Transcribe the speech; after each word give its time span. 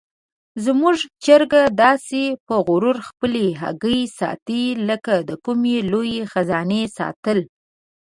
زموږ 0.65 0.95
چرګه 1.23 1.63
داسې 1.83 2.21
په 2.47 2.55
غرور 2.67 2.97
خپلې 3.07 3.45
هګۍ 3.61 4.01
ساتي 4.19 4.63
لکه 4.89 5.13
د 5.29 5.31
کومې 5.45 5.77
لویې 5.91 6.21
خزانې 6.31 6.81
ساتل. 6.97 7.39